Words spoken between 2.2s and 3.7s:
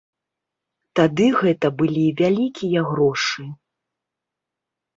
вялікія грошы.